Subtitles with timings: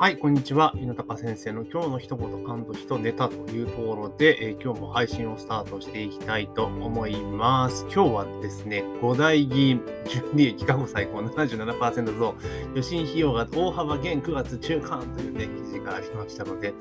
[0.00, 0.72] はい、こんにちは。
[0.76, 2.28] 稲高先生の今日の一言
[2.72, 7.82] 一ネタというところで、えー今日も配信をスタートしていきたいと思います。
[7.92, 12.36] 今日はですね、5大議員、純利益過去最高77%増、
[12.76, 16.74] 予診費用が大幅減9月中間というね、記事がありましたので、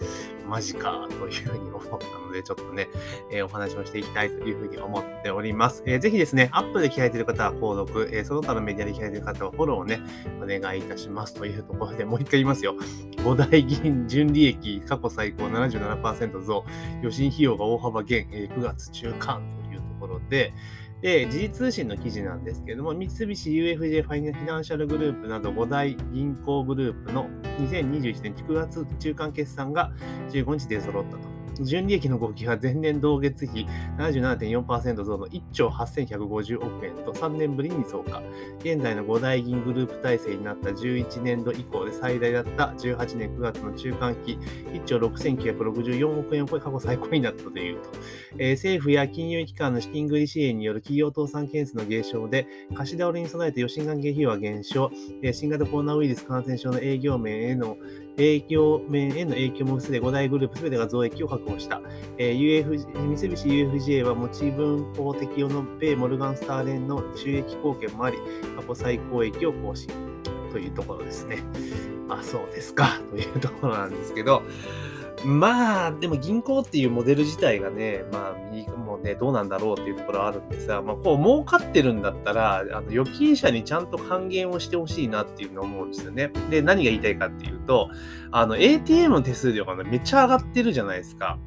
[0.48, 2.88] マジかというふうに思ったので、ちょっとね、
[3.32, 5.82] えーお話をしていきたいというふうに思っております。
[5.88, 10.02] えーぜひですね、アップで聞かれている方は購読、えーその他のメディアで聞かれている方はフォローをね、
[10.40, 12.76] お願いいたしますというところで、もう一回言いますよ。
[13.26, 16.66] 五大銀純利益過去最高77%増、
[17.02, 20.54] 予診費用が大幅減、えー9月中間というところで、
[21.02, 29.92] で、時事通信の記事なんですけれども、三菱 UFJ ファイナンシャルグループなど5大銀行グループの2021年9月中間決算が
[30.30, 31.27] 15日で揃ったと。
[31.64, 38.22] 純利益の動きが前年同月比77.4%増の1兆8150億円と3年ぶりに増加。
[38.60, 44.38] 現在の5大銀グループ体制になった11年度以降で最大だった18年9月の中間期
[44.74, 47.90] 1兆6964億円を超え過去最高になったというと、
[48.38, 54.92] えー政府や金融機関の資金繰り支援による企業倒産件数の減少で貸し倒れに備えて余震関係費用は減少、
[55.22, 57.78] えー新型コロナウイルス感染症の営業面への
[58.18, 61.82] 営業面への影響も薄で5大グループすべてが増益を確保した。
[62.18, 68.18] えー UFJ 三菱 UFJ は持ち分法適用の米モルガンスターレンの収益貢献もあり、
[68.56, 69.90] 過去最高益を更新
[70.52, 71.44] というところですね。
[72.10, 73.00] あ、そうですか。
[73.12, 74.44] というところなんですけど、
[75.26, 78.56] まあ、でも銀行っていうモデル自体がね、まあ、
[78.98, 86.32] ね、どうなんだろうっていうところはあるんでさ、まあ、こう、儲かってるんだったら、あの預金者にちゃんと還元をしてほしいなっていうのを思うんですよね。
[86.50, 87.90] で、何が言いたいかっていうと、
[88.32, 91.38] あの、ATM の手数料がね、めっちゃ上がってるじゃないですか。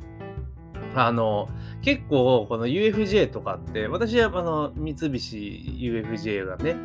[0.95, 1.49] あの、
[1.83, 5.39] 結構、この UFJ とかって、私はあの、三菱
[5.79, 6.77] UFJ がね、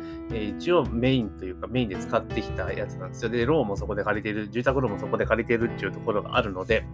[0.58, 3.30] 一応メインというかメインで使ってきたやつなんですよ。
[3.30, 6.84] で、ローンもそこで借りてる、住宅ローンもそこで借りてるっていうところがあるので、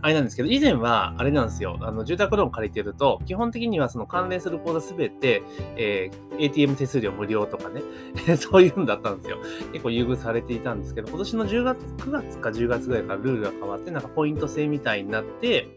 [0.00, 1.78] あれなんですけど、以前はあれなんですよ。
[1.82, 5.42] あの、住宅ローン借りてると、基本的にはその関連する口座すべて、
[5.76, 7.82] えー ATM 手数料無料とかね、
[8.36, 9.38] そういうんだったんですよ。
[9.72, 15.68] 結構優遇されていたんですけど、今年の10月、9月か10月ぐらいからルールが変わって、なんかポイント制みたいになって、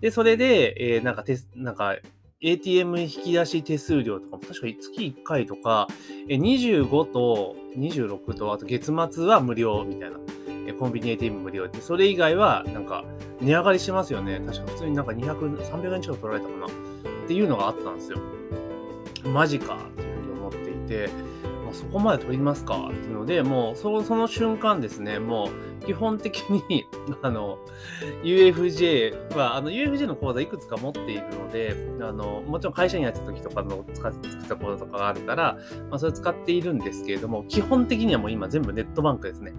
[0.00, 1.96] で、それれで、えーなんか手す、なんか、
[2.40, 5.88] ATM 引き出し手数料とかも確か月1回とか、
[6.28, 10.18] 25と26と、あと月末は無料みたいな。
[10.78, 13.04] コンビニ ATM 無料で、それ以外はなんか
[13.40, 14.40] 値上がりしますよね。
[14.46, 16.66] 確か普通になんか200、300円近く取られたかな。
[16.66, 16.70] っ
[17.26, 18.18] ていうのがあったんですよ。
[19.24, 21.08] マジかっていうふうに思っていて、
[21.68, 25.50] もうそこまで取りますかっていうので、もうそその瞬間ですね、も
[25.82, 26.86] う基本的に
[27.20, 27.58] あの
[28.22, 35.58] UFJ は、あの UFJ の口座いくつか持っているので、あのもちろん会社員やった時とかの使って作った口座とかがあるから、
[35.90, 39.52] まあ、それ使っているんですけれども、基本的にはもう今全部ネットバンクですね。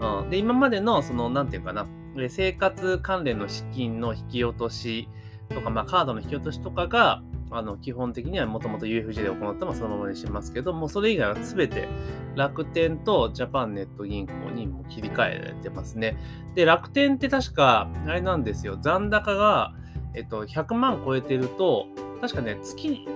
[0.00, 1.86] うん、で、今までの、その、なんていうかな、
[2.30, 5.10] 生活関連の資金の引き落とし
[5.50, 11.88] とか、まあ、カードの引き落としとかが、あの基本的にはもともと UFJ で行ったのはそのままにしますけども、それ以外は全て
[12.36, 16.16] 楽天とジャパンネット銀行にも切り替えられてますね。
[16.54, 19.74] で、楽天って確か、あれなんですよ、残高が、
[20.14, 21.86] えっと、100万超えてると、
[22.20, 23.06] 確かね、月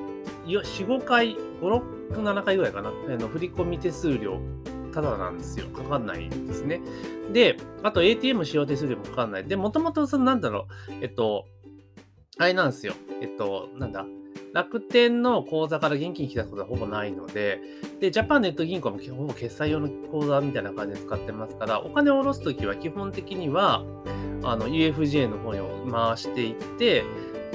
[0.47, 4.39] 4、5回、5、6、7回ぐらいかな、あの振込手数料、
[4.93, 5.67] ただなんですよ。
[5.69, 6.81] かかんないんですね。
[7.33, 9.45] で、あと ATM 使用手数料もかかんない。
[9.45, 11.47] で、もともとその、なんだろう、えっと、
[12.39, 12.95] あれなんですよ。
[13.21, 14.07] えっと、なんだ、
[14.55, 17.61] 楽天の口座から現金引き出すことはほぼないので、
[17.99, 23.85] で、ジャパンネット銀行もほぼ決済用の口座みたいな感じで使ってますから、お金を下ろすときは基本的には、
[24.45, 27.03] あの、UFJ の方に回していって、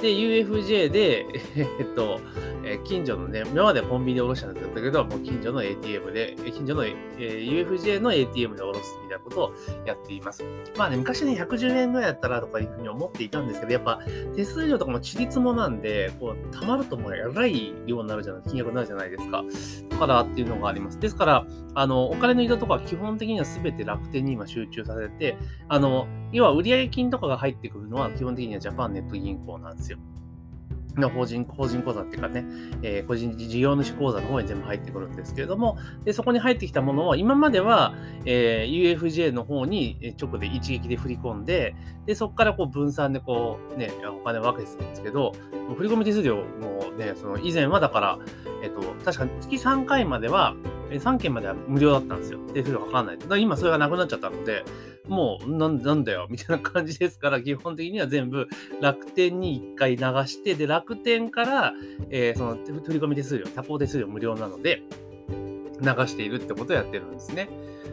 [0.02, 2.20] で、UFJ で、えっと、
[2.64, 9.54] え近所のね、今までコンビニで下ろしたんだったけど、もう近所の ATM で、近所の、えー UFJ の ATM で下ろすみたいなことを
[9.86, 10.44] やっています。
[10.78, 14.00] まあね、昔ね、110円ぐらいだったらとかいうふうに思っていたんですけど、やっぱ
[14.36, 19.44] 手数料とかもちりつもなんで、こう、貯まるともうやらい量になるじゃない、金額になるじゃないですか。
[19.90, 21.00] だからっていうのがあります。
[21.00, 21.46] ですから、
[21.76, 25.38] あの、お金の移動とかは基本的には全て楽天に今集中させて、
[25.68, 29.98] あの、要は売上金とかが入ってくるのは基本的にはジャパンネット銀行なんですよ。
[31.00, 32.46] の法人、法人口座っていうかね、
[32.82, 37.94] えー個人事業主口座の方に全部入ってくるんですけれども、でそこに入ってきたものを今までは、
[38.26, 43.92] えー UFJ の方にえー直で一撃で振り込んで、でそこからこう分散でこうね、
[44.22, 45.34] お金を分けてたんですけど、
[45.78, 48.20] 振り込み手数料もね、その以前はだから、
[48.64, 52.40] えっと、確か月3回までは、えー3件までは無料だったんですよ。
[52.54, 53.18] 手数料かかんない。
[53.18, 54.64] だから今それがなくなっちゃったので、
[55.08, 58.48] もうなんだよみたいな感じですから、基本的には全部
[58.82, 61.74] 楽天に1回流して、で、楽天から、
[62.10, 64.84] えーその振り込み手数料、他行手数料無料なので、
[65.82, 67.50] 流しているってことをやってるんですね。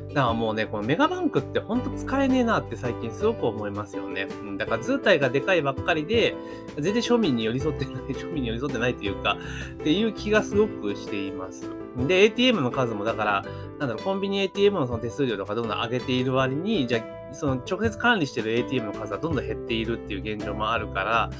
[0.08, 4.28] だからもうね、このメガバンクってほんと使えねえなって最近すごく思いますよね。
[4.42, 6.34] うん、だから図体がでかいばっかりで、
[6.78, 9.36] 全然庶民に寄り添ってない、庶民に寄り添ってないというか、
[9.74, 11.70] っていう気がすごくしています。
[12.06, 13.44] で、ATM の数もだから、
[13.78, 21.30] なんだろう、コンビニ ATM のその手数料とかどんどん上げている割に、じゃあその直接管理してる ATM の数はどんどん減っているっていう現状もあるから、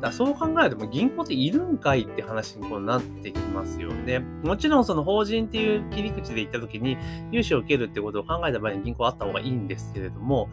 [0.00, 4.18] だそう考えると銀行っているんかいって話にこうなってきますよね。
[4.18, 6.96] もちろんその法人っていう切り口で言った時に
[7.30, 10.48] 融資を受けるってことを考えた場合に銀行あった方がいいんですけれども、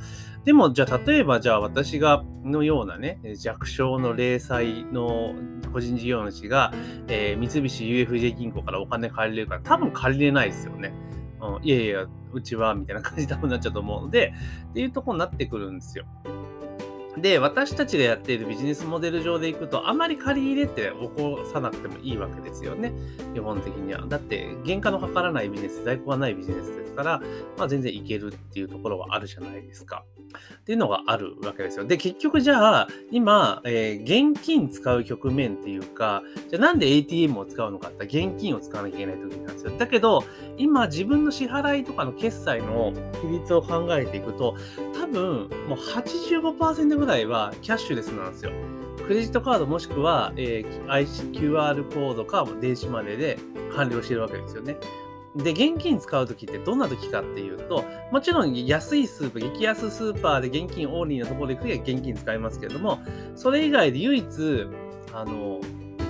[0.45, 5.33] でもじゃあ例えばじゃあ私がのようなね、弱小の零細の
[5.71, 6.71] 個人事業主が、
[7.07, 10.93] えー、三菱 UFJ 銀行からお金借りれるら多分借りれないですよね。
[11.41, 14.33] うん、いやいや、うちは、みたいな感じで多分なっちゃうと思うので、
[14.71, 16.05] っていうとこになってくるんですよ。
[17.17, 22.91] で、私たちがやっているビジネスモデル上でいくと、あまり借り入れって起こさなくてもいいわけですよね。
[23.33, 24.05] 基本的には。
[24.07, 27.21] だって、原価のかからないビジネス、在庫がないビジネスですから、
[27.57, 30.05] まあ全然いけるっていうところはあるじゃないですか。
[30.59, 31.85] っていうのがあるわけですよ。
[31.85, 39.71] で、結局じゃあ、今、えー、現金使う局面っていうか、じゃあなんで ATM を使うのかって現金を使わなきゃいけない時なんですよ。
[39.77, 40.23] だけど、
[40.57, 44.55] 今自分の支払いとかの決済の比率を考えていくと、
[44.99, 48.51] 多分もう85%ぐらいはキャッシュレスなんですよ。
[49.05, 53.37] クレジットカードもしくは、えー、QR コードか電子マネーで
[53.75, 54.77] 完了してるわけですよね。
[55.35, 62.99] で、現金使うときってどんなときかっていうと、もちろん安いスーパー、激安スーパーで現金オンリーのところで行くときは現金使いますけれども、
[63.35, 64.25] それ以外で唯一、
[65.11, 65.59] あの、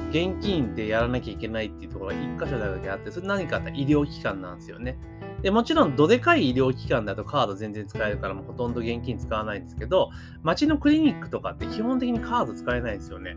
[0.10, 5.00] 現金でやらなきゃいけないっていうところが1箇所だけあって、それ何かあったら医療機関なんですよね。
[5.44, 10.10] で、もちろん、どでかい医療機関だとカード全然使えるからもうほとんど現金使わないんですけど、
[10.42, 13.36] 街のクリニックとかって基本的にカード使えないんですよね。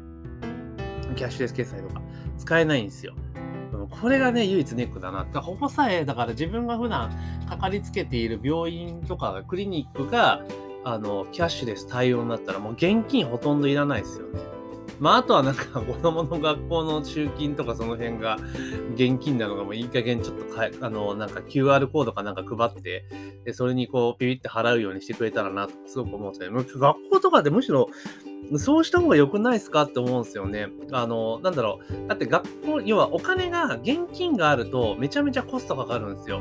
[1.17, 2.01] キャッシュレス決済とか。
[2.39, 3.15] 使えないんですよ。
[4.01, 5.27] これがね、唯一ネックだな。
[5.33, 7.11] だここさえ、だから自分が普段
[7.49, 10.43] かかりつけている病院とかクリニックが、
[10.85, 14.56] あの、キャッシュレス対応になったらもう現金ほとんどいらないですよね。
[14.99, 18.39] まあ、あとはなんか 子供の学校の集金とかその辺が
[18.95, 23.05] 現金なのがもういい加減ちょっとかあの、なんか QR コードかなんか配って、
[23.45, 26.65] で、それにこうピピって払うようにしてくれたらなとすごく思うんですよね。
[26.65, 27.89] 学校とかでむしろ
[28.57, 30.69] そうした方が良くないですかって思うんですよね。
[30.93, 32.09] あの、なんだろう。
[32.09, 36.41] だって学校、要はお金が、現金があるとめちゃめちゃコストかかるんですよ。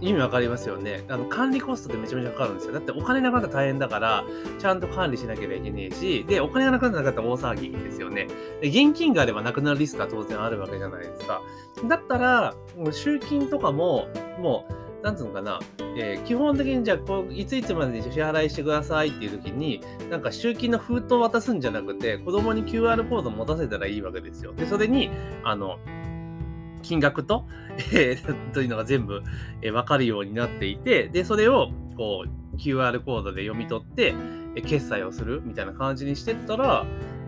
[0.00, 1.04] 意味わかりますよね。
[1.08, 2.72] あの、管理コストってめちゃめちゃかかるんですよ。
[2.72, 4.24] だってお金なくなったら大変だから、
[4.58, 8.28] ちゃんと管理しなければいけねえし、で、お金がなくなったら大騒ぎですよね。
[8.60, 11.40] で、現金があればなくなるリスクは当然あるわけじゃないですか。
[11.88, 14.08] だったら、もう集金とかも、
[14.38, 15.60] もう、なんつうのかな、
[15.98, 24.54] えー、基本的にじゃあこう、いついつまでに支払いしてくださいっていう時に、なんか集金の封筒を渡すんじゃなくて、子供に QR コードを持たせたらいいわけですよ。
[24.54, 25.10] で、それに、
[25.44, 25.78] あの、
[26.84, 27.46] 金額と、
[27.92, 29.22] えー、というのが全部、
[29.62, 34.14] えー、分かるようになっていて、で、それを、こう、QR コードで読み取って、
[34.56, 36.86] え決済をするみたいな感じにしてったら、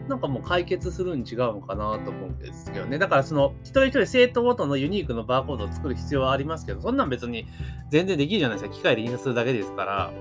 [0.08, 2.99] なんかもう解決するに違うのかなと思うんですけどね。
[2.99, 7.47] だからその一人一人生徒ごとのユニークのバーコードを作る必要はありますけど、そんなん別に
[7.91, 8.76] 全然できるじゃないですか。
[8.76, 10.12] 機械で印刷するだけですから。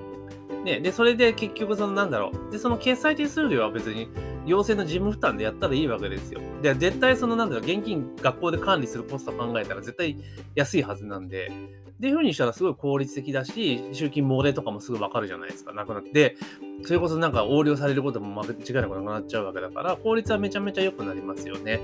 [0.66, 2.52] ね、で、それで結局そのなんだろう。
[2.52, 4.10] で、その決済手数料は別に
[4.46, 6.42] 行政の事務負担でやったらいいわけですよ。
[6.62, 10.18] で、絶対そのなんだろう、現金学校で管理するコスト考えたら絶対
[10.56, 11.52] 安いはずなんで、
[12.00, 15.72] で、いう風にしたらすごい効率的だし、集金漏れとかもすぐわかるじゃないですか。
[15.72, 16.36] なくなって。
[16.84, 21.80] それこそなんか横領されることも間違いなくなくなっちゃうわけだから、効率はめちゃめちゃ良くなりますよね。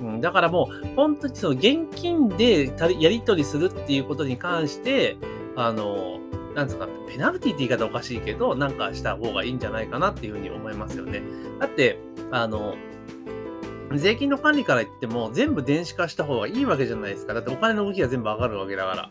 [0.00, 5.18] うん、だからもう、本当にその現金でやり取りするっていうことに関して、
[5.56, 6.20] あの、
[6.54, 11.22] なんですか、ペナルティって言い方おかしいけど、なんかした方がいいんじゃないかなっていうふうに思いますよね。
[11.58, 11.98] だって、
[12.30, 12.74] あの、
[13.94, 17.34] 税金の管理から言っても全部電子化した方がいいわけじゃないですか。
[17.34, 19.10] だってお金の動きが全部上がるわけだか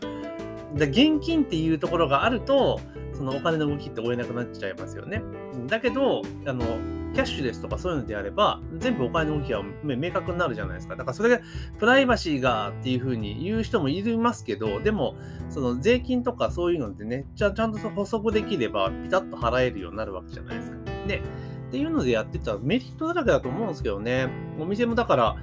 [0.74, 2.80] で現金っていうところがあると、
[3.12, 5.22] そのお金の動きって追えなくなっちゃいますよね。
[5.66, 6.64] だけど、あの、
[7.12, 10.96] キャッシュレスとかそういうのであれば、全部お金の動きは明確になるじゃないですか。
[10.96, 11.40] だからそれが
[11.78, 15.16] プライバシーがっていうふうに言う人もいますけど、でも、
[15.48, 20.76] その税金とかそういうのでね、ちゃちゃんと補足できれば、ピタッと払えるようになるわけじゃないですか。
[21.06, 21.22] で、っ
[21.70, 24.28] ていうのでやってたらメリットだらけだと思うんですけどね。
[24.58, 25.36] お店もだから、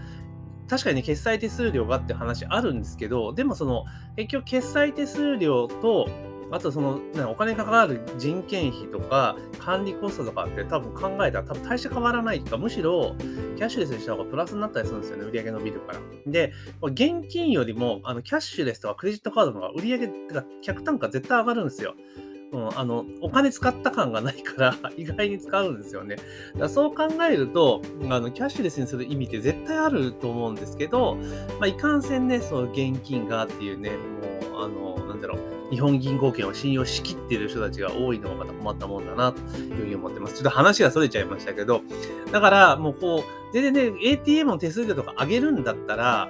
[0.69, 3.85] 確かにね、決済手数料がって話あるんですけど、でもその、
[4.17, 6.09] 結局決済手数料と、
[6.51, 13.15] あとその、ねお金かかる人件費とか管理コストとかって多分考えたら多分大して変わらないとか、むしろ
[13.55, 15.99] キャッシュレスにした方がプラスになったりするんですよね、売り上げ伸びるから。
[16.25, 21.95] で、現金よりもあのキャッシュレスとかクレジットカードの方が売り上げが客単価絶対上がるんですよ。
[22.51, 26.15] うん、あの、お金使った感がないから 意外に使うんですよね。
[26.57, 31.15] だそう考えると、あの、キャッシュレスにする意味って絶対あると思うんですけど、
[31.59, 33.91] まあ、いかんせんね、そう、現金がっていうね、
[34.51, 40.35] もう、あの、なんだろう、日本銀行券を信用しきっている人たちが多いのがまた困ったもんだな、というふうに思ってます。
[40.35, 41.81] ちょっと話が逸れちゃいましたけど、
[42.31, 46.29] だから、もうこう、全然ね、ATM の手数料とか上げるんだったら、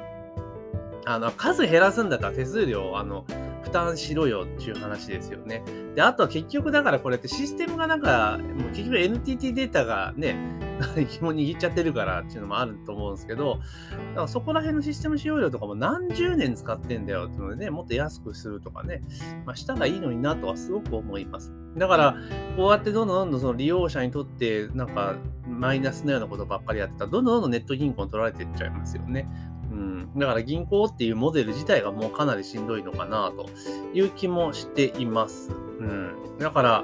[1.05, 3.25] あの、数減らすんだったら手数料、あの、
[3.63, 5.63] 負担しろよっていう話ですよね。
[5.95, 10.35] で、あとは結局だからこれってシステムがなんか、もう結局 NTT データがね、
[11.07, 19.01] 紐握っちゃってるからっていうのもあると思うんですけど、だからそこら辺のシステム使用料とかも何十年使ってんだよっていうのでね、もっと安くするとかね、
[19.45, 21.53] まあ、したらいいのになとはすごく思います。
[21.77, 22.15] だから、
[22.55, 25.15] こうやってどんどんどんどんその利用者にとって、なんか
[25.47, 29.27] マイナスのようなことばっかりやってたら、どんどんどんどんネット銀行に取られていっちゃいますよね。
[29.71, 33.47] うん、だから銀行っていうモデル自体がもうかなりしんどいのかなと
[33.93, 35.51] いう気もしています。
[35.51, 36.83] うん、だから、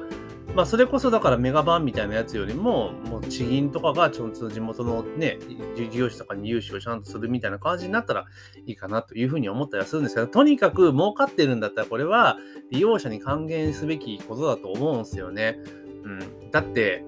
[0.55, 5.39] まあ、それこそだからメガバンみたいなやつよりも、もう地銀とかがちょっと地元のね、
[5.75, 8.25] 事業者とかに融資をちゃんとするみたいな感じになったら
[8.65, 12.37] いいかなというふうに思ったりはするんですけど、とにかく儲かってるんだったらこれは
[12.69, 15.59] 利用者に還元すべきことだと思うんですよね。
[16.03, 16.51] うん。
[16.51, 17.03] だって、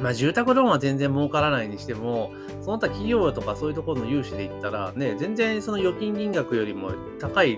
[0.00, 7.56] まあ、住宅ローンは全然儲からないにしても、その他企業とかそういうところの融資で言ったら、ね、全然その預金金額よりも高い、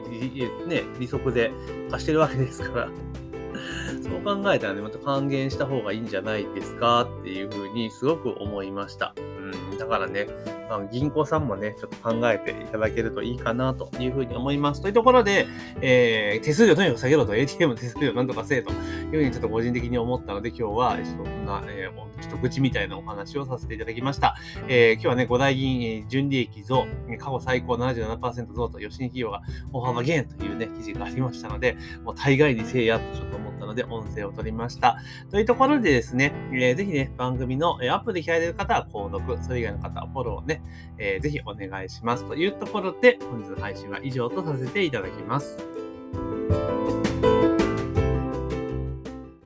[0.67, 1.53] ね、利息で
[1.91, 2.89] 貸してるわけですから、
[4.05, 9.15] そう考えたらね、また還元した方がいいんじゃないですかっていうふうにすごく思いました。
[9.17, 10.29] うん、だからね、
[10.69, 14.83] あ銀行さんもね、ちょっと考えていただけるといいかなというふうに思います。
[14.83, 15.47] というところで、
[15.81, 24.37] えー、手数料とにかく下げろと、ATM 手数料なんとかせえというふうにちょっと個人的に思ったので、今日はちょっとこんな、えー、ちょっと愚痴みたいなお話をさせていただきました。
[24.69, 26.87] えー、今日はね、5大議員、純利益増、
[27.19, 29.43] 過去最高77%増と、吉新企業が
[29.73, 34.99] 大幅減というね、記事がありましたので、もう大概にせいやとちょっとったので、音声を取りました。
[35.31, 40.63] というところでですね、えー、ぜひね、番組のアップで開いている方は購読、それ以外の方はフォローをね、
[40.99, 42.25] えー、ぜひお願いします。
[42.25, 45.84] というところで、本日の配信は以上とさせていただきます。